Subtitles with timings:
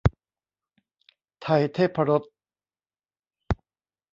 [1.41, 2.23] ไทยเทพรส